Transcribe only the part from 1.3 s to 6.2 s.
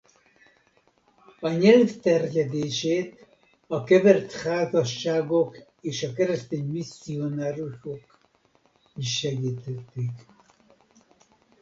A nyelv terjedését a kevert házasságok és a